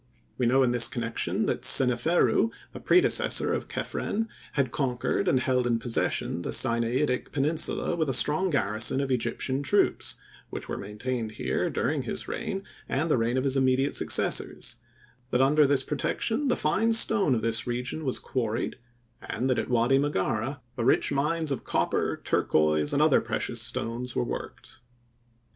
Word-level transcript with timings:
We 0.35 0.47
know 0.47 0.63
in 0.63 0.71
this 0.71 0.87
connection, 0.87 1.45
that 1.45 1.61
Seneferu, 1.61 2.49
a 2.73 2.79
predecessor 2.79 3.53
of 3.53 3.67
Kephren, 3.67 4.27
had 4.53 4.71
conquered 4.71 5.27
and 5.27 5.39
held 5.39 5.67
in 5.67 5.77
possession 5.77 6.41
the 6.41 6.51
Sinaitic 6.51 7.31
peninsula 7.31 7.95
with 7.95 8.09
a 8.09 8.13
strong 8.13 8.49
garrison 8.49 8.99
of 8.99 9.11
Egyptian 9.11 9.61
troops, 9.61 10.15
which 10.49 10.67
were 10.67 10.79
maintained 10.79 11.33
here 11.33 11.69
during 11.69 12.01
his 12.01 12.27
reign 12.27 12.63
and 12.89 13.11
the 13.11 13.17
reign 13.19 13.37
of 13.37 13.43
his 13.43 13.55
immediate 13.55 13.95
successors; 13.95 14.77
that 15.29 15.39
under 15.39 15.67
this 15.67 15.83
protection 15.83 16.47
the 16.47 16.55
fine 16.57 16.93
stone 16.93 17.35
of 17.35 17.41
this 17.41 17.67
region 17.67 18.03
was 18.03 18.17
quarried, 18.17 18.79
and 19.21 19.47
that 19.51 19.59
at 19.59 19.69
Wady 19.69 19.99
Margarah 19.99 20.61
the 20.77 20.83
rich 20.83 21.11
mines 21.11 21.51
of 21.51 21.63
copper, 21.63 22.19
turquoise 22.23 22.91
and 22.91 23.03
other 23.03 23.21
precious 23.21 23.61
stones 23.61 24.15
were 24.15 24.23
worked. 24.23 24.79